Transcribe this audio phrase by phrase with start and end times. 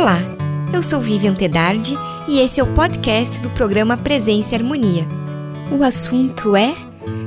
[0.00, 0.16] Olá,
[0.72, 1.94] eu sou Vivian Tedardi
[2.26, 5.06] e esse é o podcast do programa Presença e Harmonia.
[5.78, 6.74] O assunto é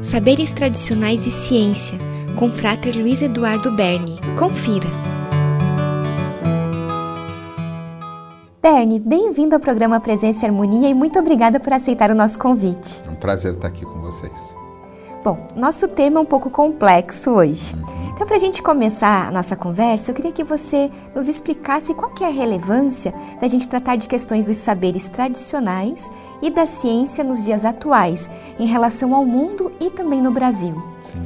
[0.01, 1.99] Saberes Tradicionais e Ciência,
[2.35, 4.19] com Frater Luiz Eduardo Berni.
[4.39, 4.87] Confira!
[8.59, 13.03] Berni, bem-vindo ao programa Presença e Harmonia e muito obrigada por aceitar o nosso convite.
[13.05, 14.62] É um prazer estar aqui com vocês.
[15.23, 17.75] Bom, nosso tema é um pouco complexo hoje.
[17.75, 18.11] Uhum.
[18.13, 22.11] Então, para a gente começar a nossa conversa, eu queria que você nos explicasse qual
[22.11, 27.23] que é a relevância da gente tratar de questões dos saberes tradicionais e da ciência
[27.23, 30.75] nos dias atuais, em relação ao mundo e também no Brasil.
[31.01, 31.25] Sim.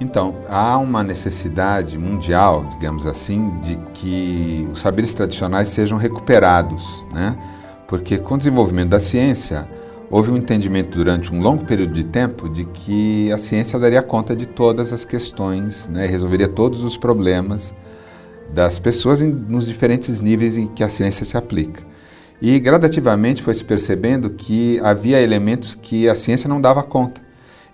[0.00, 7.36] Então, há uma necessidade mundial, digamos assim, de que os saberes tradicionais sejam recuperados, né?
[7.86, 9.68] Porque com o desenvolvimento da ciência,
[10.10, 14.34] houve um entendimento durante um longo período de tempo de que a ciência daria conta
[14.34, 17.72] de todas as questões, né, resolveria todos os problemas
[18.52, 21.88] das pessoas em, nos diferentes níveis em que a ciência se aplica.
[22.42, 27.20] E gradativamente foi se percebendo que havia elementos que a ciência não dava conta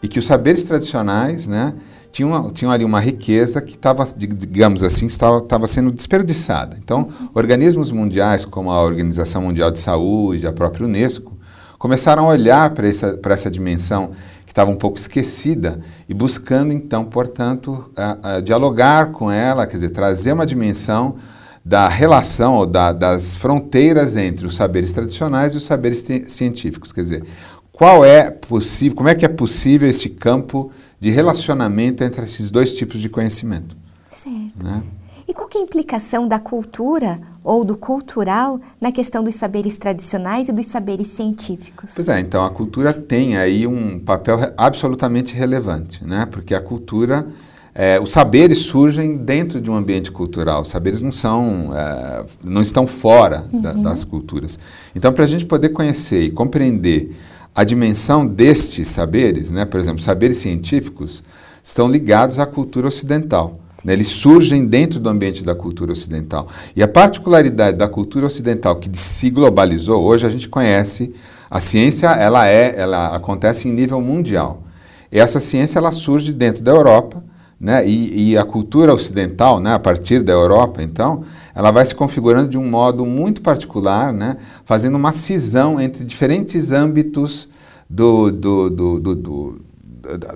[0.03, 1.73] e que os saberes tradicionais, né,
[2.11, 6.77] tinham, tinham ali uma riqueza que estava, digamos assim, estava, estava sendo desperdiçada.
[6.83, 11.36] Então, organismos mundiais como a Organização Mundial de Saúde, a própria Unesco,
[11.78, 14.12] começaram a olhar para essa, para essa dimensão
[14.44, 19.77] que estava um pouco esquecida e buscando, então, portanto, a, a dialogar com ela, quer
[19.77, 21.16] dizer, trazer uma dimensão
[21.64, 26.92] da relação ou da, das fronteiras entre os saberes tradicionais e os saberes científicos.
[26.92, 27.24] Quer dizer,
[27.72, 32.74] qual é possível, como é que é possível esse campo de relacionamento entre esses dois
[32.74, 33.77] tipos de conhecimento?
[34.08, 34.64] Certo.
[34.64, 34.82] Né?
[35.28, 40.48] E qual é a implicação da cultura ou do cultural na questão dos saberes tradicionais
[40.48, 41.92] e dos saberes científicos?
[41.94, 46.27] Pois é, então a cultura tem aí um papel absolutamente relevante, né?
[46.30, 47.27] Porque a cultura,
[47.74, 50.62] é, os saberes surgem dentro de um ambiente cultural.
[50.62, 53.60] Os saberes não são, é, não estão fora uhum.
[53.60, 54.60] da, das culturas.
[54.94, 57.16] Então, para a gente poder conhecer e compreender
[57.52, 59.65] a dimensão destes saberes, né?
[59.65, 61.25] Por exemplo, saberes científicos
[61.66, 63.59] estão ligados à cultura ocidental.
[63.84, 63.93] Né?
[63.93, 66.47] Eles surgem dentro do ambiente da cultura ocidental.
[66.77, 71.12] E a particularidade da cultura ocidental que se globalizou, hoje a gente conhece,
[71.50, 74.62] a ciência ela é, ela acontece em nível mundial.
[75.10, 77.21] E essa ciência ela surge dentro da Europa,
[77.59, 77.84] né?
[77.88, 82.48] E, e, a cultura ocidental, né, a partir da Europa, então, ela vai se configurando
[82.50, 87.48] de um modo muito particular, né, fazendo uma cisão entre diferentes âmbitos
[87.88, 89.60] do, do, do, do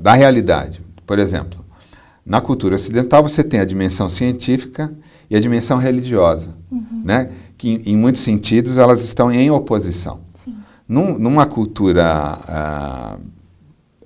[0.00, 0.80] da realidade.
[1.10, 1.64] Por exemplo,
[2.24, 4.94] na cultura ocidental você tem a dimensão científica
[5.28, 7.02] e a dimensão religiosa, uhum.
[7.04, 7.32] né?
[7.58, 10.20] que em, muitos sentidos elas estão em oposição.
[10.86, 13.18] Num, numa cultura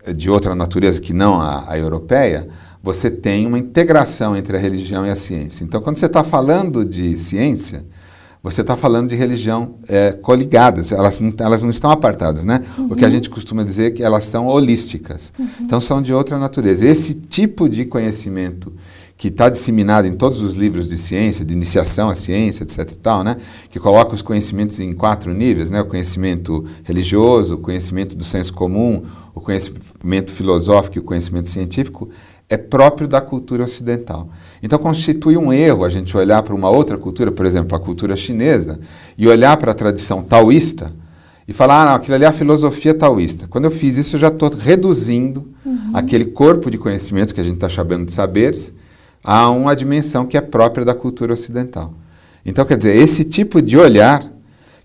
[0.09, 2.49] uh, de outra natureza que não a, a europeia,
[2.83, 5.63] você tem uma integração entre a religião e a ciência.
[5.63, 7.85] Então, quando você está falando de ciência,
[8.45, 12.61] você está falando de religião é, coligadas, elas, elas não estão apartadas, né?
[12.77, 12.89] Uhum.
[12.91, 15.49] O que a gente costuma dizer é que elas são holísticas, uhum.
[15.63, 16.87] então são de outra natureza.
[16.87, 18.71] Esse tipo de conhecimento
[19.17, 22.97] que está disseminado em todos os livros de ciência, de iniciação à ciência, etc e
[22.97, 23.37] tal, né?
[23.71, 25.81] Que coloca os conhecimentos em quatro níveis, né?
[25.81, 29.03] O conhecimento religioso, o conhecimento do senso comum,
[29.35, 32.11] o conhecimento filosófico e o conhecimento científico,
[32.49, 34.29] é próprio da cultura ocidental.
[34.63, 38.17] Então constitui um erro a gente olhar para uma outra cultura, por exemplo, a cultura
[38.17, 38.79] chinesa,
[39.17, 40.93] e olhar para a tradição taoísta
[41.47, 43.47] e falar, ah, não, aquilo ali é a filosofia taoísta.
[43.49, 45.91] Quando eu fiz isso, eu já estou reduzindo uhum.
[45.93, 48.73] aquele corpo de conhecimentos que a gente está chamando de saberes
[49.23, 51.95] a uma dimensão que é própria da cultura ocidental.
[52.45, 54.34] Então, quer dizer, esse tipo de olhar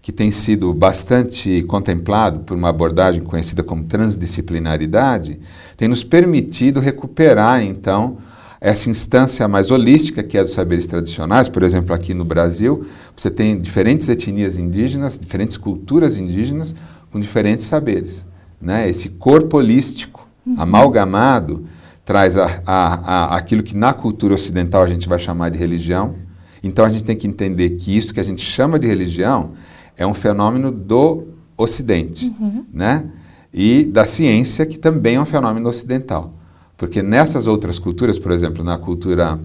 [0.01, 5.39] que tem sido bastante contemplado por uma abordagem conhecida como transdisciplinaridade,
[5.75, 8.17] tem nos permitido recuperar, então,
[8.61, 11.47] essa instância mais holística que é dos saberes tradicionais.
[11.47, 16.75] Por exemplo, aqui no Brasil, você tem diferentes etnias indígenas, diferentes culturas indígenas
[17.11, 18.25] com diferentes saberes.
[18.61, 18.89] Né?
[18.89, 20.55] Esse corpo holístico, uhum.
[20.57, 21.65] amalgamado,
[22.03, 26.15] traz a, a, a, aquilo que na cultura ocidental a gente vai chamar de religião.
[26.61, 29.51] Então a gente tem que entender que isso que a gente chama de religião
[29.99, 32.65] é um fenômeno do Ocidente, uhum.
[32.73, 33.03] né?
[33.53, 36.33] E da ciência, que também é um fenômeno ocidental.
[36.77, 39.37] Porque nessas outras culturas, por exemplo, na cultura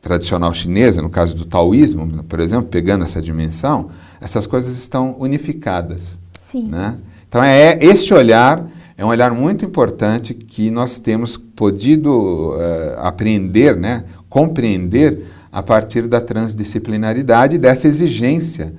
[0.00, 3.90] tradicional chinesa, no caso do taoísmo, por exemplo, pegando essa dimensão,
[4.20, 6.18] essas coisas estão unificadas.
[6.40, 6.68] Sim.
[6.68, 6.96] Né?
[7.28, 8.64] Então, é este olhar
[8.96, 16.06] é um olhar muito importante que nós temos podido uh, apreender, né, compreender a partir
[16.06, 18.74] da transdisciplinaridade dessa exigência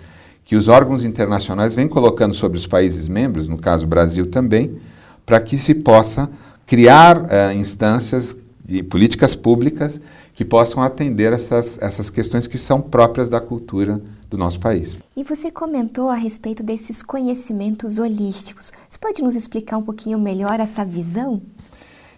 [0.51, 4.81] que os órgãos internacionais vêm colocando sobre os países membros, no caso o Brasil também,
[5.25, 6.29] para que se possa
[6.65, 10.01] criar uh, instâncias de políticas públicas
[10.35, 14.97] que possam atender essas, essas questões que são próprias da cultura do nosso país.
[15.15, 18.73] E você comentou a respeito desses conhecimentos holísticos.
[18.89, 21.41] Você pode nos explicar um pouquinho melhor essa visão?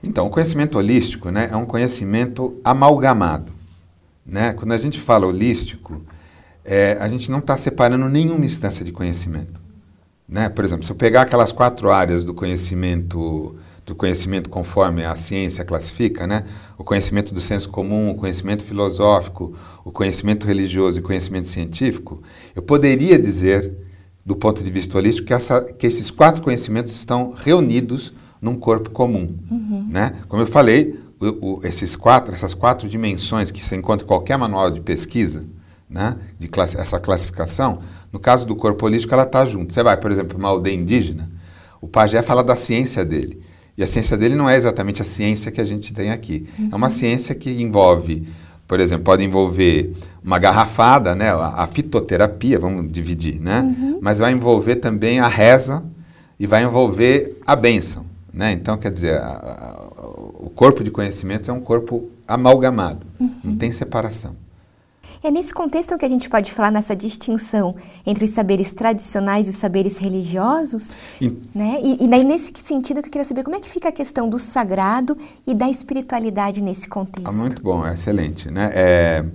[0.01, 3.51] Então, o conhecimento holístico né, é um conhecimento amalgamado.
[4.25, 4.53] Né?
[4.53, 6.01] Quando a gente fala holístico,
[6.65, 9.61] é, a gente não está separando nenhuma instância de conhecimento.
[10.27, 10.49] Né?
[10.49, 13.55] Por exemplo, se eu pegar aquelas quatro áreas do conhecimento
[13.85, 16.43] do conhecimento conforme a ciência classifica, né?
[16.77, 22.23] o conhecimento do senso comum, o conhecimento filosófico, o conhecimento religioso e o conhecimento científico,
[22.55, 23.73] eu poderia dizer,
[24.25, 28.89] do ponto de vista holístico, que, essa, que esses quatro conhecimentos estão reunidos num corpo
[28.89, 29.35] comum.
[29.51, 29.87] Uhum.
[29.89, 30.13] Né?
[30.29, 34.37] Como eu falei, o, o, esses quatro, essas quatro dimensões que você encontra em qualquer
[34.37, 35.45] manual de pesquisa,
[35.93, 37.79] né, de classe, essa classificação,
[38.11, 39.73] no caso do corpo holístico, ela está junto.
[39.73, 41.29] Você vai, por exemplo, para uma aldeia indígena,
[41.79, 43.39] o pajé fala da ciência dele.
[43.77, 46.47] E a ciência dele não é exatamente a ciência que a gente tem aqui.
[46.57, 46.69] Uhum.
[46.71, 48.27] É uma ciência que envolve,
[48.67, 49.93] por exemplo, pode envolver
[50.23, 53.61] uma garrafada, né, a, fitoterapia, vamos dividir, né?
[53.61, 53.99] Uhum.
[54.01, 55.83] Mas vai envolver também a reza
[56.39, 58.51] e vai envolver a bênção, né?
[58.51, 60.05] Então, quer dizer, a, a,
[60.39, 63.31] o corpo de conhecimentos é um corpo amalgamado, uhum.
[63.43, 64.42] não tem separação.
[65.23, 67.75] É nesse contexto que a gente pode falar nessa distinção
[68.05, 70.91] entre os saberes tradicionais e os saberes religiosos,
[71.21, 71.79] e, né?
[71.81, 74.27] E, e daí nesse sentido que eu queria saber como é que fica a questão
[74.27, 75.17] do sagrado
[75.47, 77.29] e da espiritualidade nesse contexto.
[77.29, 78.69] Ah, muito bom, excelente, né?
[78.75, 79.25] É,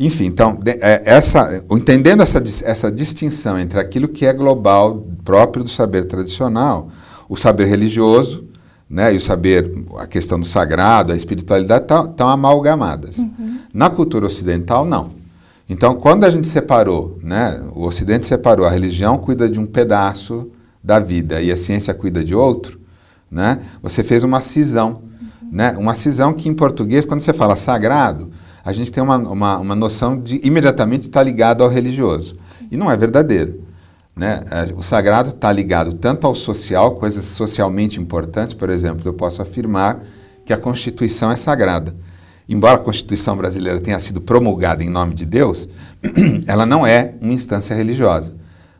[0.00, 5.62] enfim, então de, é, essa, entendendo essa, essa distinção entre aquilo que é global próprio
[5.62, 6.88] do saber tradicional,
[7.28, 8.48] o saber religioso,
[8.88, 13.18] né, e o saber, a questão do sagrado, a espiritualidade estão amalgamadas.
[13.18, 13.58] Uhum.
[13.74, 15.15] Na cultura ocidental, não.
[15.68, 20.50] Então, quando a gente separou, né, o Ocidente separou, a religião cuida de um pedaço
[20.82, 22.80] da vida e a ciência cuida de outro,
[23.28, 25.02] né, você fez uma cisão.
[25.42, 25.48] Uhum.
[25.50, 28.30] Né, uma cisão que, em português, quando você fala sagrado,
[28.64, 32.36] a gente tem uma, uma, uma noção de imediatamente estar tá ligado ao religioso.
[32.70, 33.64] E não é verdadeiro.
[34.14, 34.44] Né?
[34.50, 39.42] É, o sagrado está ligado tanto ao social, coisas socialmente importantes, por exemplo, eu posso
[39.42, 40.00] afirmar
[40.44, 41.94] que a Constituição é sagrada
[42.48, 45.68] embora a Constituição brasileira tenha sido promulgada em nome de Deus,
[46.46, 48.34] ela não é uma instância religiosa.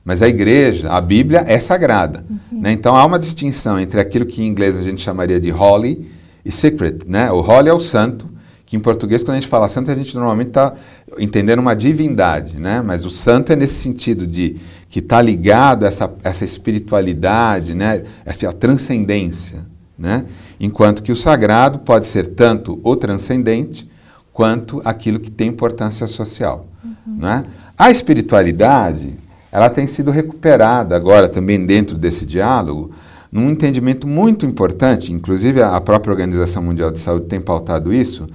[0.07, 2.25] Mas a igreja, a Bíblia é sagrada.
[2.31, 2.61] Uhum.
[2.61, 2.71] Né?
[2.71, 6.09] Então há uma distinção entre aquilo que em inglês a gente chamaria de holy
[6.45, 7.01] e secret.
[7.09, 7.29] Né?
[7.33, 8.31] O holy é o santo,
[8.65, 10.75] que em português, quando a gente fala santo, a gente normalmente está
[11.19, 12.57] entendendo uma divindade.
[12.57, 12.81] Né?
[12.83, 14.57] Mas o santo é nesse sentido de
[14.89, 18.05] que está ligado a essa, essa espiritualidade, né?
[18.25, 19.67] essa transcendência.
[19.99, 20.25] Né?
[20.59, 23.89] Enquanto que o sagrado pode ser tanto o transcendente
[24.33, 26.67] quanto aquilo que tem importância social.
[26.85, 27.17] Uhum.
[27.19, 27.45] Né?
[27.77, 29.15] A espiritualidade
[29.51, 32.93] ela tem sido recuperada agora também dentro desse diálogo
[33.31, 38.27] num entendimento muito importante, inclusive a própria Organização Mundial de Saúde tem pautado isso,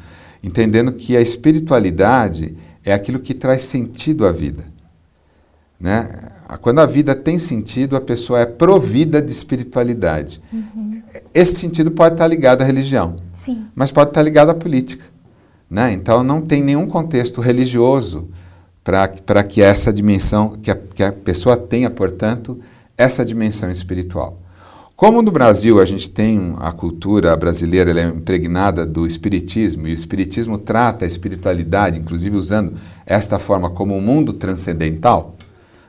[0.43, 4.63] entendendo que a espiritualidade é aquilo que traz sentido à vida.
[5.79, 6.09] Né?
[6.61, 10.41] Quando a vida tem sentido, a pessoa é provida de espiritualidade.
[10.51, 10.90] Uhum.
[11.33, 13.67] Esse sentido pode estar ligado à religião, Sim.
[13.75, 15.03] mas pode estar ligado à política.
[15.69, 15.93] Né?
[15.93, 18.29] Então não tem nenhum contexto religioso
[18.83, 22.59] para que essa dimensão, que a, que a pessoa tenha, portanto,
[22.97, 24.39] essa dimensão espiritual.
[24.95, 29.95] Como no Brasil a gente tem a cultura brasileira é impregnada do espiritismo, e o
[29.95, 35.35] espiritismo trata a espiritualidade, inclusive usando esta forma como um mundo transcendental,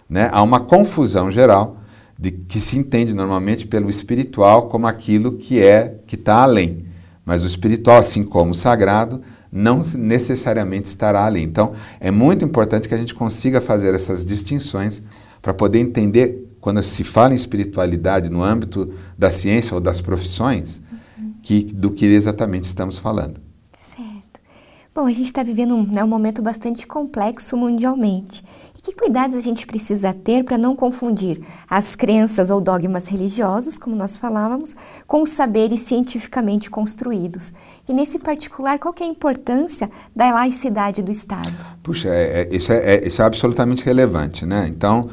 [0.08, 1.81] né, há uma confusão geral
[2.22, 6.86] de que se entende normalmente pelo espiritual como aquilo que é que está além.
[7.24, 11.42] Mas o espiritual, assim como o sagrado, não necessariamente estará além.
[11.42, 15.02] Então, é muito importante que a gente consiga fazer essas distinções
[15.42, 20.80] para poder entender, quando se fala em espiritualidade no âmbito da ciência ou das profissões,
[21.18, 21.32] uhum.
[21.42, 23.40] que, do que exatamente estamos falando.
[23.76, 24.40] Certo.
[24.94, 28.44] Bom, a gente está vivendo um, né, um momento bastante complexo mundialmente.
[28.82, 33.94] Que cuidados a gente precisa ter para não confundir as crenças ou dogmas religiosos, como
[33.94, 34.74] nós falávamos,
[35.06, 37.52] com os saberes cientificamente construídos?
[37.88, 41.54] E nesse particular, qual é a importância da laicidade do Estado?
[41.80, 44.66] Puxa, é, é, isso, é, é, isso é absolutamente relevante, né?
[44.68, 45.08] Então,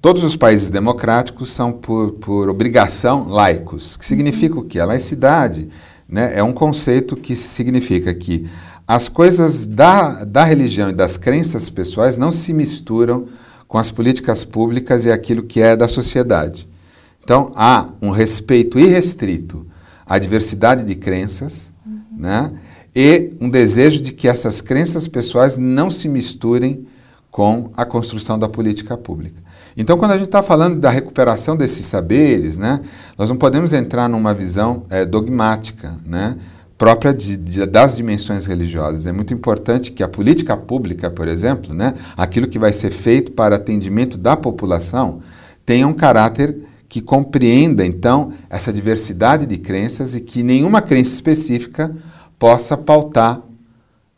[0.00, 4.80] todos os países democráticos são, por, por obrigação, laicos, que significa o quê?
[4.80, 5.68] A laicidade
[6.08, 8.50] né, é um conceito que significa que
[8.94, 13.24] as coisas da, da religião e das crenças pessoais não se misturam
[13.66, 16.68] com as políticas públicas e aquilo que é da sociedade.
[17.24, 19.66] Então, há um respeito irrestrito
[20.04, 22.02] à diversidade de crenças, uhum.
[22.18, 22.52] né?
[22.94, 26.86] e um desejo de que essas crenças pessoais não se misturem
[27.30, 29.40] com a construção da política pública.
[29.74, 32.82] Então, quando a gente está falando da recuperação desses saberes, né,
[33.16, 36.36] nós não podemos entrar numa visão é, dogmática, né,
[36.82, 39.06] própria de, de, das dimensões religiosas.
[39.06, 43.30] É muito importante que a política pública, por exemplo, né, aquilo que vai ser feito
[43.30, 45.20] para atendimento da população,
[45.64, 46.58] tenha um caráter
[46.88, 51.94] que compreenda, então, essa diversidade de crenças e que nenhuma crença específica
[52.36, 53.40] possa pautar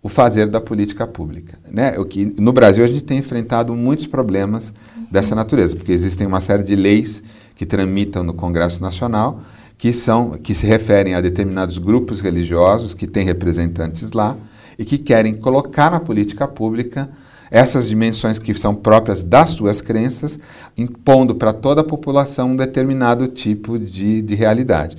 [0.03, 1.59] o fazer da política pública.
[1.71, 1.99] Né?
[1.99, 4.73] O que, no Brasil, a gente tem enfrentado muitos problemas
[5.11, 7.23] dessa natureza, porque existem uma série de leis
[7.55, 9.43] que tramitam no Congresso Nacional
[9.77, 14.37] que, são, que se referem a determinados grupos religiosos que têm representantes lá
[14.79, 17.11] e que querem colocar na política pública
[17.51, 20.41] essas dimensões que são próprias das suas crenças,
[20.77, 24.97] impondo para toda a população um determinado tipo de, de realidade.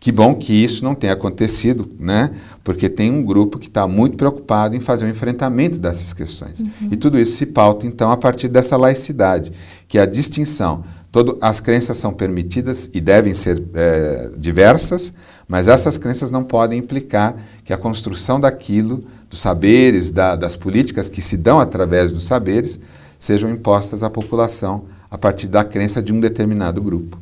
[0.00, 2.30] Que bom que isso não tenha acontecido, né?
[2.62, 6.60] Porque tem um grupo que está muito preocupado em fazer o um enfrentamento dessas questões.
[6.60, 6.88] Uhum.
[6.90, 9.50] E tudo isso se pauta, então, a partir dessa laicidade,
[9.88, 15.12] que é a distinção Todo, as crenças são permitidas e devem ser é, diversas,
[15.46, 21.08] mas essas crenças não podem implicar que a construção daquilo, dos saberes, da, das políticas
[21.08, 22.80] que se dão através dos saberes,
[23.16, 27.16] sejam impostas à população a partir da crença de um determinado grupo.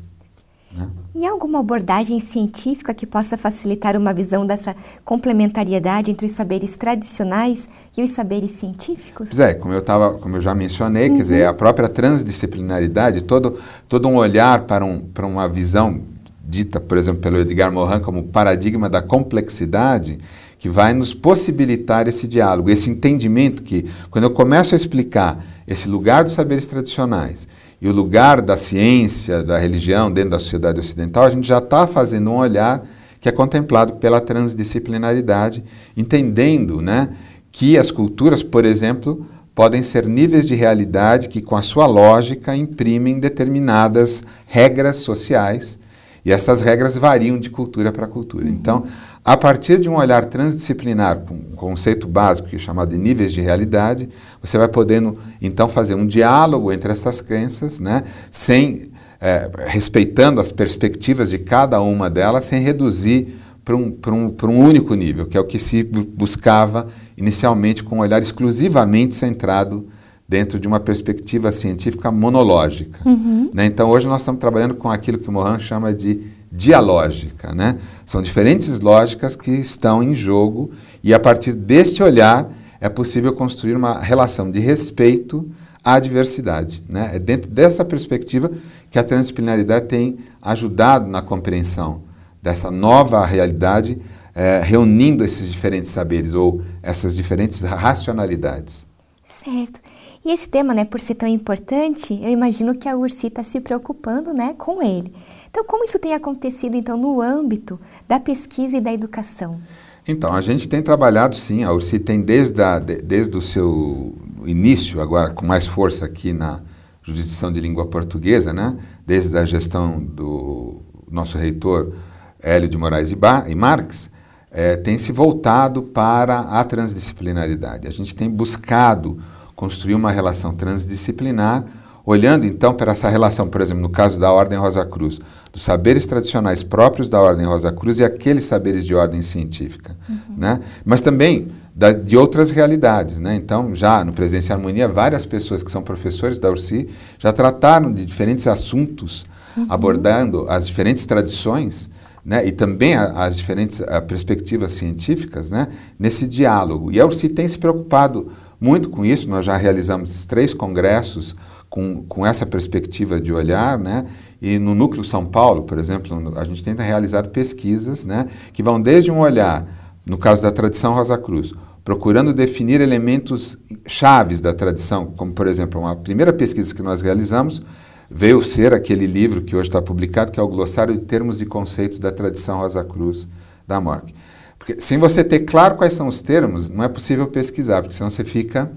[0.75, 0.89] Né?
[1.15, 7.69] E alguma abordagem científica que possa facilitar uma visão dessa complementariedade entre os saberes tradicionais
[7.95, 9.29] e os saberes científicos?
[9.29, 11.17] Pois é, como eu, tava, como eu já mencionei, uhum.
[11.17, 13.59] quer dizer, a própria transdisciplinaridade, todo,
[13.91, 16.01] todo um olhar para, um, para uma visão
[16.43, 20.19] dita, por exemplo, pelo Edgar Morin como paradigma da complexidade,
[20.59, 25.89] que vai nos possibilitar esse diálogo, esse entendimento que, quando eu começo a explicar esse
[25.89, 27.47] lugar dos saberes tradicionais
[27.83, 31.85] e o lugar da ciência, da religião dentro da sociedade ocidental, a gente já está
[31.85, 32.87] fazendo um olhar
[33.19, 35.65] que é contemplado pela transdisciplinaridade,
[35.97, 37.09] entendendo né,
[37.51, 42.55] que as culturas, por exemplo, podem ser níveis de realidade que, com a sua lógica,
[42.55, 45.81] imprimem determinadas regras sociais
[46.25, 48.49] e essas regras variam de cultura para cultura.
[48.49, 48.85] Então,
[49.25, 53.33] a partir de um olhar transdisciplinar, com um conceito básico que é chamado de níveis
[53.33, 54.09] de realidade,
[54.41, 60.51] você vai podendo então fazer um diálogo entre essas crenças, né, sem é, respeitando as
[60.51, 65.41] perspectivas de cada uma delas, sem reduzir para um, um, um único nível, que é
[65.41, 69.87] o que se buscava inicialmente com um olhar exclusivamente centrado
[70.29, 72.99] dentro de uma perspectiva científica monológica.
[73.09, 73.51] Uhum.
[73.55, 73.67] Né?
[73.67, 77.55] Então, hoje nós estamos trabalhando com aquilo que o Mohan chama de dialógica.
[77.55, 77.79] Né?
[78.05, 80.71] São diferentes lógicas que estão em jogo
[81.03, 82.49] e, a partir deste olhar,
[82.81, 85.51] é possível construir uma relação de respeito
[85.83, 86.85] à diversidade.
[86.89, 87.13] Né?
[87.15, 88.51] É dentro dessa perspectiva
[88.91, 92.03] que a transdisciplinaridade tem ajudado na compreensão
[92.43, 93.99] dessa nova realidade,
[94.35, 98.87] é, reunindo esses diferentes saberes ou essas diferentes racionalidades.
[99.27, 99.81] Certo.
[100.25, 103.61] E esse tema, né, por ser tão importante, eu imagino que a URSI está se
[103.61, 105.13] preocupando, né, com ele.
[105.51, 109.61] Então, como isso tem acontecido, então, no âmbito da pesquisa e da educação?
[110.07, 114.15] Então, a gente tem trabalhado, sim, a URSI tem desde, a, de, desde o seu
[114.45, 116.61] início, agora com mais força aqui na
[117.03, 121.93] jurisdição de língua portuguesa, né, desde a gestão do nosso reitor
[122.41, 124.11] Hélio de Moraes e, ba e Marques,
[124.53, 127.89] é, tem se voltado para a transdisciplinaridade.
[127.89, 129.19] A gente tem buscado
[129.55, 131.65] construir uma relação transdisciplinar,
[132.05, 135.21] olhando então para essa relação, por exemplo, no caso da Ordem Rosa Cruz,
[135.53, 140.37] dos saberes tradicionais próprios da Ordem Rosa Cruz e aqueles saberes de ordem científica, uhum.
[140.37, 140.61] né?
[140.85, 143.35] Mas também da, de outras realidades, né?
[143.35, 147.93] Então, já no Presença e Harmonia, várias pessoas que são professores da URSI já trataram
[147.93, 149.25] de diferentes assuntos,
[149.57, 149.67] uhum.
[149.69, 151.89] abordando as diferentes tradições,
[152.25, 155.69] né, e também a, as diferentes a, perspectivas científicas né,
[155.99, 156.93] nesse diálogo.
[156.93, 158.31] E a URSI tem se preocupado
[158.63, 161.35] muito com isso, nós já realizamos três congressos
[161.69, 164.07] com, com essa perspectiva de olhar, né?
[164.41, 168.29] E no Núcleo São Paulo, por exemplo, a gente tenta realizar pesquisas, né?
[168.53, 169.67] Que vão desde um olhar,
[170.07, 171.53] no caso da tradição Rosa Cruz,
[171.83, 177.61] procurando definir elementos chaves da tradição, como, por exemplo, uma primeira pesquisa que nós realizamos
[178.09, 181.47] veio ser aquele livro que hoje está publicado, que é o Glossário de Termos e
[181.47, 183.27] Conceitos da Tradição Rosa Cruz
[183.67, 184.15] da Mork.
[184.63, 188.09] Porque sem você ter claro quais são os termos, não é possível pesquisar, porque senão
[188.09, 188.71] você fica,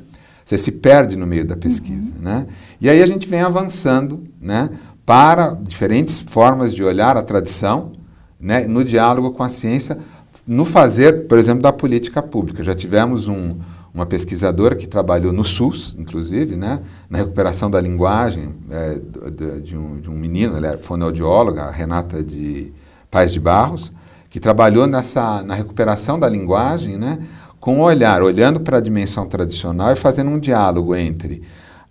[0.43, 2.23] você se perde no meio da pesquisa, uhum.
[2.23, 2.47] né?
[2.81, 4.71] E aí a gente vem avançando, né,
[5.05, 7.91] para diferentes formas de olhar a tradição,
[8.39, 9.99] né, no diálogo com a ciência,
[10.47, 12.63] no fazer, por exemplo, da política pública.
[12.63, 13.55] Já tivemos um,
[13.93, 18.99] uma pesquisadora que trabalhou no SUS, inclusive, né, na recuperação da linguagem é,
[19.29, 22.73] de, de, um, de um menino, ela é fonoaudióloga, a Renata de
[23.11, 23.93] Paz de Barros,
[24.35, 27.19] que trabalhou nessa, na recuperação da linguagem, né,
[27.57, 31.41] com o olhar, olhando para a dimensão tradicional e fazendo um diálogo entre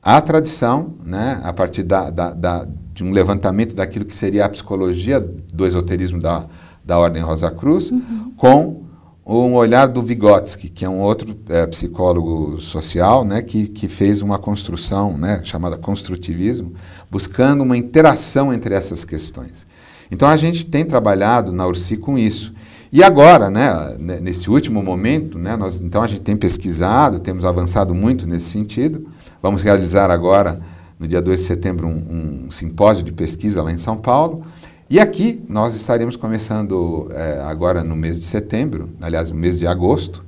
[0.02, 4.48] a tradição, né, a partir da, da, da, de um levantamento daquilo que seria a
[4.50, 6.44] psicologia do esoterismo da,
[6.84, 8.34] da Ordem Rosa Cruz, uhum.
[8.36, 8.82] com
[9.24, 14.20] um olhar do Vygotsky, que é um outro é, psicólogo social, né, que, que fez
[14.20, 16.74] uma construção né, chamada construtivismo,
[17.10, 19.66] buscando uma interação entre essas questões.
[20.11, 22.54] Então a gente tem trabalhado na URSI com isso.
[22.92, 27.92] E agora, né, nesse último momento, né, nós, então a gente tem pesquisado, temos avançado
[27.92, 29.08] muito nesse sentido.
[29.42, 30.61] Vamos realizar agora,
[30.99, 34.44] no dia 2 de setembro, um, um simpósio de pesquisa lá em São Paulo.
[34.88, 39.66] E aqui nós estaremos começando é, agora no mês de setembro, aliás, no mês de
[39.66, 40.25] agosto,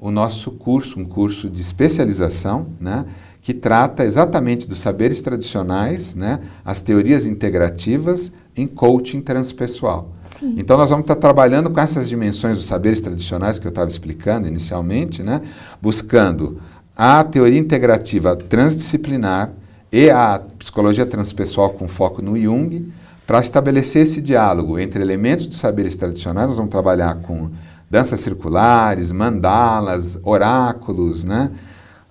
[0.00, 3.04] o nosso curso, um curso de especialização, né,
[3.42, 10.12] que trata exatamente dos saberes tradicionais, né, as teorias integrativas em coaching transpessoal.
[10.38, 10.54] Sim.
[10.58, 14.46] Então nós vamos estar trabalhando com essas dimensões dos saberes tradicionais que eu estava explicando
[14.46, 15.40] inicialmente, né,
[15.80, 16.60] buscando
[16.96, 19.50] a teoria integrativa transdisciplinar
[19.90, 22.92] e a psicologia transpessoal com foco no Jung,
[23.26, 27.50] para estabelecer esse diálogo entre elementos dos saberes tradicionais, nós vamos trabalhar com
[27.90, 31.50] danças circulares, mandalas, oráculos, né?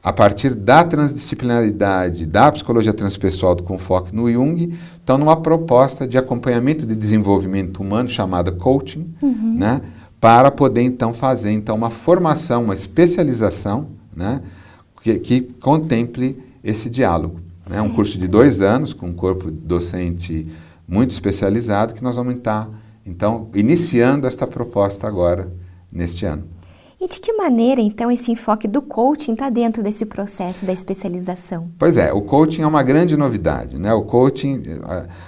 [0.04, 6.18] A partir da transdisciplinaridade da psicologia transpessoal com foco no Jung, estão numa proposta de
[6.18, 9.58] acompanhamento de desenvolvimento humano chamada coaching, uhum.
[9.60, 9.82] né?
[10.20, 14.42] Para poder então fazer então uma formação, uma especialização, né?
[15.04, 17.40] Que, que contemple esse diálogo.
[17.70, 17.82] É né?
[17.82, 20.48] um curso de dois anos com um corpo docente
[20.88, 22.70] muito especializado que nós vamos estar,
[23.06, 25.52] então, iniciando esta proposta agora,
[25.92, 26.44] neste ano.
[27.04, 31.72] E de que maneira, então, esse enfoque do coaching está dentro desse processo da especialização?
[31.80, 33.76] Pois é, o coaching é uma grande novidade.
[33.76, 33.92] Né?
[33.92, 34.62] O coaching,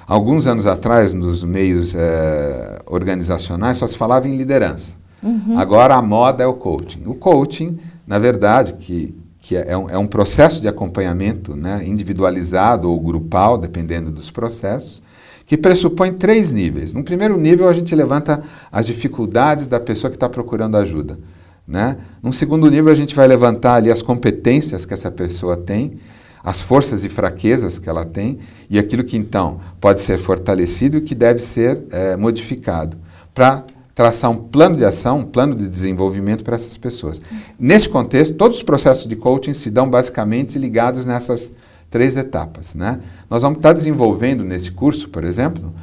[0.05, 4.93] alguns anos atrás, nos meios é, organizacionais, só se falava em liderança.
[5.23, 5.57] Uhum.
[5.57, 7.05] Agora a moda é o coaching.
[7.07, 12.87] O coaching, na verdade, que, que é, um, é um processo de acompanhamento né, individualizado
[12.87, 15.01] ou grupal, dependendo dos processos,
[15.47, 16.93] que pressupõe três níveis.
[16.93, 21.17] No primeiro nível, a gente levanta as dificuldades da pessoa que está procurando ajuda.
[21.67, 21.97] Né?
[22.21, 25.97] Num segundo nível, a gente vai levantar ali as competências que essa pessoa tem,
[26.43, 28.39] as forças e fraquezas que ela tem
[28.69, 32.97] e aquilo que então pode ser fortalecido e que deve ser é, modificado
[33.33, 33.63] para
[33.95, 37.21] traçar um plano de ação, um plano de desenvolvimento para essas pessoas.
[37.57, 41.51] Nesse contexto, todos os processos de coaching se dão basicamente ligados nessas
[41.89, 42.73] três etapas.
[42.73, 42.99] Né?
[43.29, 45.73] Nós vamos estar desenvolvendo nesse curso, por exemplo,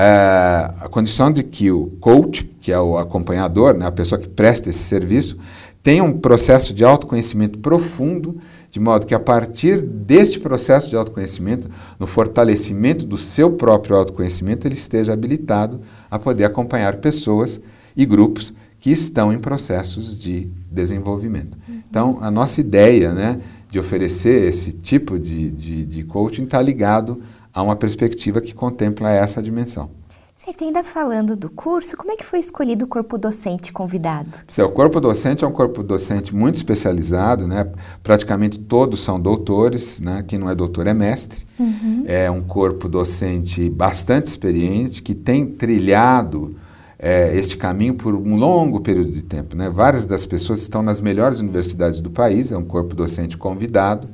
[0.00, 4.28] é, a condição de que o coach, que é o acompanhador, né, a pessoa que
[4.28, 5.36] presta esse serviço,
[5.82, 8.36] tenha um processo de autoconhecimento profundo,
[8.70, 14.68] de modo que a partir deste processo de autoconhecimento, no fortalecimento do seu próprio autoconhecimento,
[14.68, 17.60] ele esteja habilitado a poder acompanhar pessoas
[17.96, 21.58] e grupos que estão em processos de desenvolvimento.
[21.90, 27.20] Então, a nossa ideia, né, de oferecer esse tipo de, de, de coaching está ligado
[27.58, 29.90] a uma perspectiva que contempla essa dimensão.
[30.36, 34.38] Certo, ainda falando do curso, como é que foi escolhido o corpo docente convidado?
[34.56, 37.68] O corpo docente é um corpo docente muito especializado, né?
[38.00, 40.22] praticamente todos são doutores, né?
[40.24, 41.44] quem não é doutor é mestre.
[41.58, 42.04] Uhum.
[42.06, 46.54] É um corpo docente bastante experiente, que tem trilhado
[46.96, 49.56] é, este caminho por um longo período de tempo.
[49.56, 49.68] Né?
[49.68, 54.06] Várias das pessoas estão nas melhores universidades do país, é um corpo docente convidado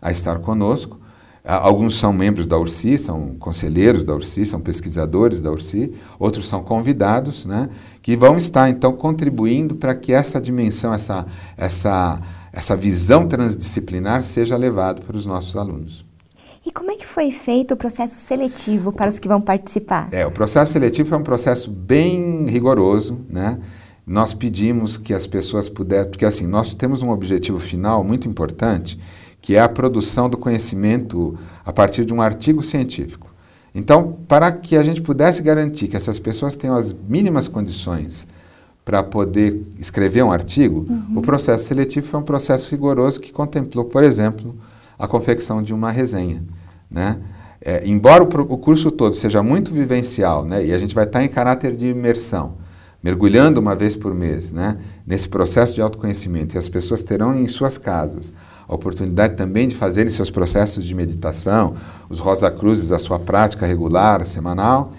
[0.00, 1.01] a estar conosco.
[1.44, 6.62] Alguns são membros da URSI, são conselheiros da URSI, são pesquisadores da URSI, outros são
[6.62, 7.68] convidados, né,
[8.00, 11.26] que vão estar então contribuindo para que essa dimensão, essa,
[11.56, 12.20] essa,
[12.52, 16.04] essa visão transdisciplinar seja levada para os nossos alunos.
[16.64, 20.08] E como é que foi feito o processo seletivo para os que vão participar?
[20.12, 23.58] É, o processo seletivo é um processo bem rigoroso, né?
[24.06, 28.98] Nós pedimos que as pessoas pudessem, porque assim, nós temos um objetivo final muito importante,
[29.42, 33.30] que é a produção do conhecimento a partir de um artigo científico.
[33.74, 38.26] Então, para que a gente pudesse garantir que essas pessoas tenham as mínimas condições
[38.84, 41.18] para poder escrever um artigo, uhum.
[41.18, 44.54] o processo seletivo foi um processo rigoroso que contemplou, por exemplo,
[44.98, 46.42] a confecção de uma resenha.
[46.90, 47.18] Né?
[47.60, 51.24] É, embora o, o, curso todo seja muito vivencial, né, e a gente vai estar
[51.24, 52.56] em caráter de imersão,
[53.02, 57.48] mergulhando uma vez por mês né, nesse processo de autoconhecimento, e as pessoas terão em
[57.48, 58.32] suas casas
[58.68, 61.74] a oportunidade também de fazerem seus processos de meditação,
[62.08, 64.92] os Rosa Cruzes, a sua prática regular, semanal,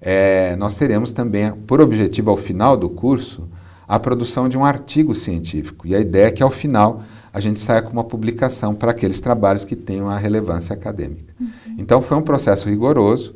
[0.00, 3.48] é, nós teremos também, por objetivo ao final do curso,
[3.86, 5.86] a produção de um artigo científico.
[5.86, 9.20] E a ideia é que ao final a gente saia com uma publicação para aqueles
[9.20, 11.34] trabalhos que tenham a relevância acadêmica.
[11.38, 11.48] Uhum.
[11.78, 13.34] Então foi um processo rigoroso,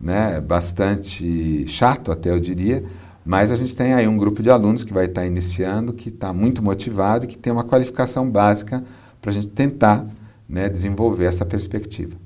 [0.00, 2.84] né, bastante chato até eu diria,
[3.24, 6.32] mas a gente tem aí um grupo de alunos que vai estar iniciando, que está
[6.32, 8.82] muito motivado e que tem uma qualificação básica
[9.20, 10.06] para a gente tentar
[10.48, 12.16] né, desenvolver essa perspectiva.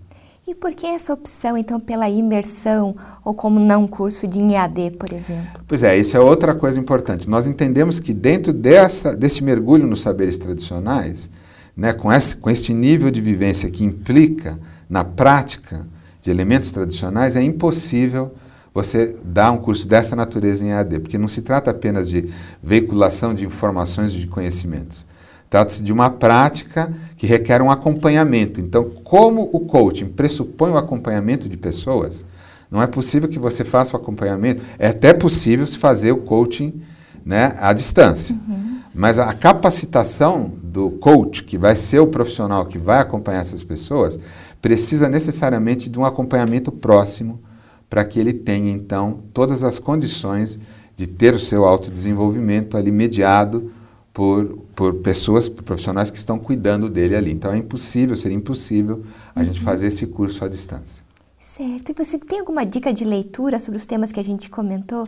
[0.48, 5.12] E por que essa opção, então, pela imersão ou como não curso de EAD, por
[5.12, 5.60] exemplo?
[5.66, 7.28] Pois é, isso é outra coisa importante.
[7.28, 11.28] Nós entendemos que dentro dessa, desse mergulho nos saberes tradicionais,
[11.76, 14.56] né, com, esse, com este nível de vivência que implica
[14.88, 15.84] na prática
[16.22, 18.32] de elementos tradicionais, é impossível
[18.76, 22.28] você dar um curso dessa natureza em EAD, porque não se trata apenas de
[22.62, 25.06] veiculação de informações e de conhecimentos.
[25.48, 28.60] Trata-se de uma prática que requer um acompanhamento.
[28.60, 32.22] Então, como o coaching pressupõe o acompanhamento de pessoas,
[32.70, 34.62] não é possível que você faça o acompanhamento.
[34.78, 36.82] É até possível se fazer o coaching
[37.24, 38.36] né, à distância.
[38.46, 38.80] Uhum.
[38.94, 44.20] Mas a capacitação do coach, que vai ser o profissional que vai acompanhar essas pessoas,
[44.60, 47.40] precisa necessariamente de um acompanhamento próximo
[47.88, 50.58] para que ele tenha, então, todas as condições
[50.96, 53.70] de ter o seu autodesenvolvimento ali mediado
[54.12, 57.30] por, por pessoas, por profissionais que estão cuidando dele ali.
[57.30, 59.02] Então é impossível, seria impossível
[59.34, 59.46] a uhum.
[59.46, 61.04] gente fazer esse curso à distância.
[61.38, 61.90] Certo.
[61.90, 65.06] E você tem alguma dica de leitura sobre os temas que a gente comentou?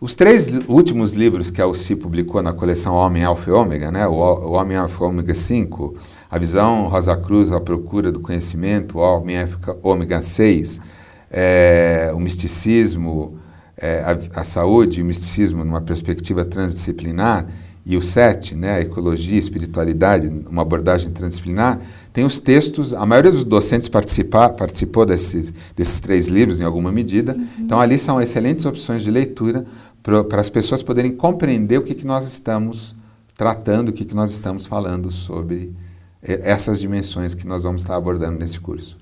[0.00, 4.06] Os três últimos livros que a UCI publicou na coleção Homem, Alfa e Ômega, né?
[4.06, 5.96] o, o Homem, Alfa e Ômega 5,
[6.30, 10.80] A Visão Rosa Cruz, A Procura do Conhecimento, o Homem, Alfa e Ômega 6,
[11.30, 13.38] é, o Misticismo,
[13.76, 17.46] é, a, a Saúde e o Misticismo numa perspectiva transdisciplinar,
[17.88, 21.80] e o 7, né, a ecologia e espiritualidade, uma abordagem transdisciplinar,
[22.12, 26.92] tem os textos, a maioria dos docentes participa, participou desses, desses três livros em alguma
[26.92, 27.46] medida, uhum.
[27.60, 29.64] então ali são excelentes opções de leitura
[30.02, 32.94] para as pessoas poderem compreender o que, que nós estamos
[33.38, 35.72] tratando, o que, que nós estamos falando sobre
[36.22, 38.98] eh, essas dimensões que nós vamos estar abordando nesse curso.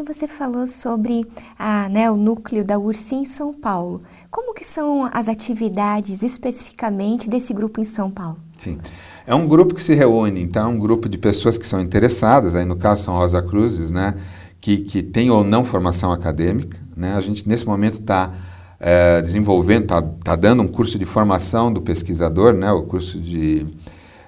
[0.00, 1.26] E você falou sobre
[1.58, 4.00] a, né, o núcleo da URSI em São Paulo.
[4.30, 8.38] Como que são as atividades especificamente desse grupo em São Paulo?
[8.58, 8.78] Sim.
[9.26, 12.54] É um grupo que se reúne, então, é um grupo de pessoas que são interessadas,
[12.54, 14.14] aí no caso são Rosa Cruzes, né,
[14.58, 16.78] que, que tem ou não formação acadêmica.
[16.96, 17.12] Né?
[17.14, 18.32] A gente, nesse momento, está
[18.80, 23.66] é, desenvolvendo, está tá dando um curso de formação do pesquisador, né, o curso de.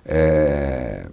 [0.04, 1.08] É,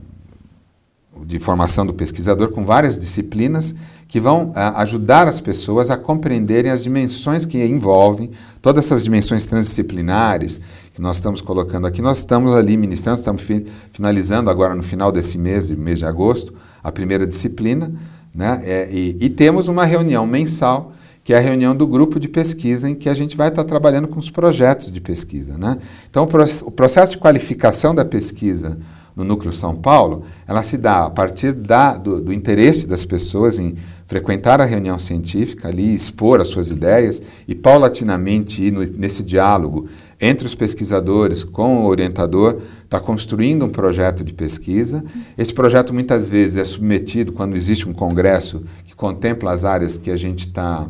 [1.26, 3.76] de formação do pesquisador com várias disciplinas
[4.08, 9.46] que vão ah, ajudar as pessoas a compreenderem as dimensões que envolvem, todas essas dimensões
[9.46, 10.60] transdisciplinares
[10.94, 12.02] que nós estamos colocando aqui.
[12.02, 16.54] Nós estamos ali ministrando, estamos fi, finalizando agora no final desse mês, mês de agosto,
[16.84, 17.92] a primeira disciplina,
[18.34, 18.62] né?
[18.66, 22.90] É, e, e, temos uma reunião mensal, que é a reunião do grupo de pesquisa,
[22.90, 25.58] em que a gente vai estar trabalhando com os projetos de pesquisa.
[25.58, 25.78] Né?
[26.10, 26.28] Então,
[26.64, 28.78] o processo de qualificação da pesquisa
[29.16, 33.60] no Núcleo São Paulo, ela se dá a partir da, do, do interesse das pessoas
[33.60, 33.76] em
[34.08, 39.88] frequentar a reunião científica ali, expor as suas ideias e paulatinamente ir no, nesse diálogo
[40.20, 45.04] entre os pesquisadores com o orientador, está construindo um projeto de pesquisa.
[45.38, 50.12] Esse projeto muitas vezes é submetido quando existe um congresso que contempla as áreas que
[50.12, 50.90] a gente está uh,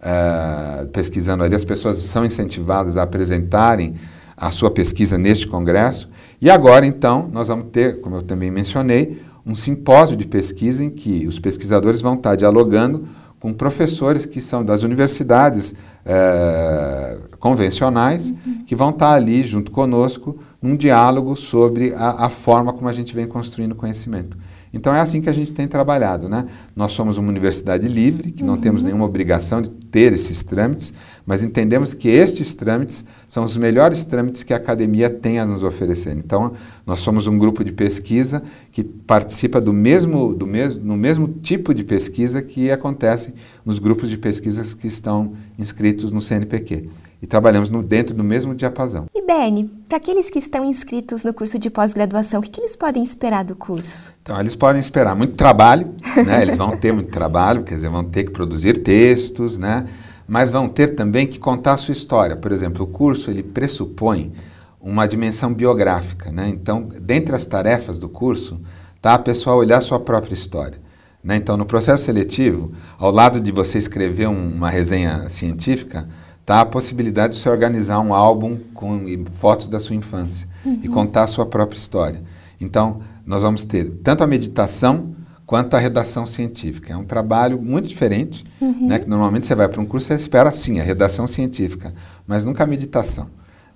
[0.00, 1.54] eh, pesquisando ali.
[1.54, 3.94] As pessoas são incentivadas a apresentarem
[4.40, 6.08] a sua pesquisa neste congresso.
[6.40, 10.88] E agora, então, nós vamos ter, como eu também mencionei, um simpósio de pesquisa em
[10.88, 13.06] que os pesquisadores vão estar dialogando
[13.38, 15.74] com professores que são das universidades
[16.04, 18.64] é, convencionais, uhum.
[18.66, 23.14] que vão estar ali junto conosco num diálogo sobre a, a forma como a gente
[23.14, 24.36] vem construindo conhecimento.
[24.72, 26.46] Então é assim que a gente tem trabalhado, né?
[26.76, 28.60] Nós somos uma universidade livre, que não uhum.
[28.60, 30.94] temos nenhuma obrigação de ter esses trâmites,
[31.26, 35.62] mas entendemos que estes trâmites são os melhores trâmites que a academia tem a nos
[35.62, 36.16] oferecer.
[36.16, 36.52] Então,
[36.86, 41.74] nós somos um grupo de pesquisa que participa do mesmo, do mesmo, no mesmo tipo
[41.74, 46.88] de pesquisa que acontece nos grupos de pesquisas que estão inscritos no CNPq
[47.22, 49.06] e trabalhamos no, dentro do mesmo diapasão.
[49.14, 52.74] E Bernie, para aqueles que estão inscritos no curso de pós-graduação, o que, que, eles
[52.74, 54.12] podem esperar do curso?
[54.22, 56.40] Então, eles podem esperar muito trabalho, né?
[56.42, 59.86] eles vão ter muito trabalho, quer dizer, vão ter que produzir textos, né?
[60.30, 62.36] Mas vão ter também que contar a sua história.
[62.36, 64.32] Por exemplo, o curso ele pressupõe
[64.80, 66.30] uma dimensão biográfica.
[66.30, 66.48] Né?
[66.50, 68.60] Então, dentre as tarefas do curso,
[68.94, 70.78] está a pessoa olhar a sua própria história.
[71.22, 71.34] Né?
[71.34, 76.08] Então, no processo seletivo, ao lado de você escrever um, uma resenha científica,
[76.46, 76.60] tá?
[76.60, 80.78] a possibilidade de você organizar um álbum com fotos da sua infância uhum.
[80.80, 82.22] e contar a sua própria história.
[82.60, 85.12] Então, nós vamos ter tanto a meditação
[85.50, 86.92] quanto a redação científica.
[86.92, 88.86] É um trabalho muito diferente, uhum.
[88.86, 89.00] né?
[89.00, 91.92] que normalmente você vai para um curso e espera, sim, a redação científica,
[92.24, 93.26] mas nunca a meditação.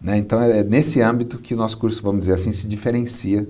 [0.01, 0.17] Né?
[0.17, 3.45] Então, é nesse âmbito que o nosso curso, vamos dizer assim, se diferencia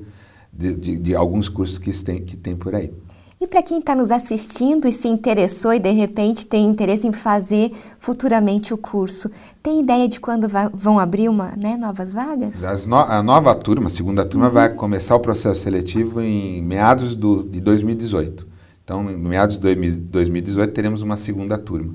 [0.50, 2.94] de, de, de alguns cursos que tem, que tem por aí.
[3.44, 7.12] E para quem está nos assistindo e se interessou e de repente tem interesse em
[7.12, 9.30] fazer futuramente o curso,
[9.62, 12.87] tem ideia de quando vão abrir uma, né, novas vagas?
[12.87, 14.52] No, a nova turma, a segunda turma, uhum.
[14.52, 18.46] vai começar o processo seletivo em meados do, de 2018.
[18.83, 21.94] Então, no meados de 2018, teremos uma segunda turma.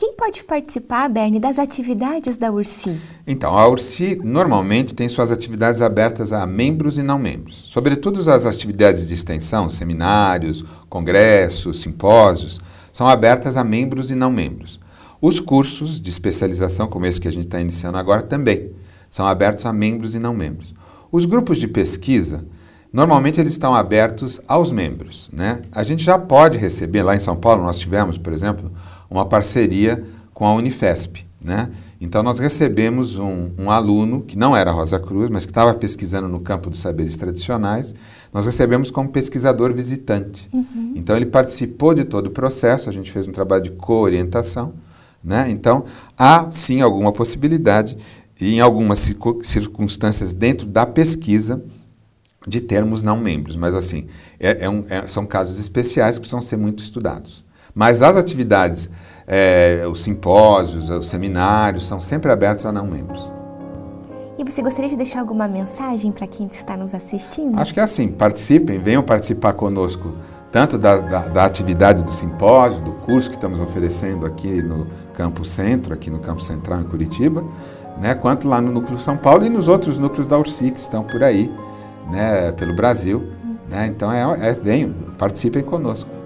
[0.00, 2.98] Quem pode participar, Bernie, das atividades da URSI?
[3.26, 7.68] Então, a URSI normalmente tem suas atividades abertas a membros e não membros.
[7.70, 12.58] Sobretudo as atividades de extensão, seminários, congressos, simpósios,
[12.90, 14.80] são abertas a membros e não membros.
[15.20, 18.70] Os cursos de especialização, como esse que a gente está iniciando agora, também
[19.10, 20.72] são abertos a membros e não membros.
[21.12, 22.46] Os grupos de pesquisa,
[22.90, 25.28] normalmente eles estão abertos aos membros.
[25.30, 25.60] Né?
[25.70, 28.72] A gente já pode receber, lá em São Paulo, nós tivemos, por exemplo,
[29.10, 31.26] uma parceria com a Unifesp.
[31.42, 31.70] Né?
[32.00, 36.28] Então, nós recebemos um, um, aluno, que não era Rosa Cruz, mas que estava pesquisando
[36.28, 37.94] no campo dos saberes tradicionais,
[38.32, 40.48] nós recebemos como pesquisador visitante.
[40.52, 40.92] Uhum.
[40.94, 44.74] Então, ele participou de todo o processo, a gente fez um trabalho de co-orientação.
[45.22, 45.50] Né?
[45.50, 45.84] Então,
[46.16, 47.96] há sim alguma possibilidade,
[48.40, 48.98] e em algumas
[49.42, 51.62] circunstâncias dentro da pesquisa,
[52.46, 53.56] de termos não membros.
[53.56, 54.06] Mas, assim,
[54.38, 57.44] é, é um, é, são casos especiais que precisam ser muito estudados.
[57.74, 58.90] Mas as atividades,
[59.26, 63.30] é, os simpósios, os seminários, são sempre abertos a não membros.
[64.38, 67.58] E você gostaria de deixar alguma mensagem para quem está nos assistindo?
[67.60, 70.14] Acho que é assim, participem, venham participar conosco,
[70.50, 75.44] tanto da, da, da atividade do simpósio, do curso que estamos oferecendo aqui no Campo
[75.44, 77.44] Centro, aqui no Campo Central em Curitiba,
[78.00, 81.04] né, quanto lá no Núcleo São Paulo e nos outros núcleos da URSI que estão
[81.04, 81.52] por aí,
[82.10, 83.22] né, pelo Brasil.
[83.68, 86.19] Né, então, é, é, venham, participem conosco.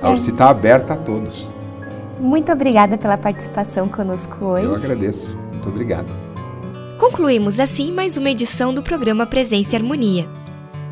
[0.00, 1.48] A URSI está aberta a todos.
[2.20, 4.66] Muito obrigada pela participação conosco hoje.
[4.66, 5.36] Eu agradeço.
[5.52, 6.08] Muito obrigado.
[6.98, 10.28] Concluímos assim mais uma edição do programa Presença e Harmonia.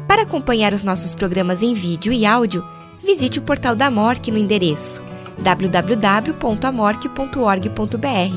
[0.07, 2.65] Para acompanhar os nossos programas em vídeo e áudio,
[3.03, 5.03] visite o portal da MORC no endereço
[5.39, 8.37] www.amorc.org.br.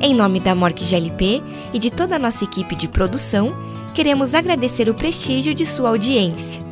[0.00, 3.54] Em nome da MORC GLP e de toda a nossa equipe de produção,
[3.94, 6.62] queremos agradecer o prestígio de sua audiência.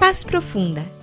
[0.00, 0.93] Paz profunda!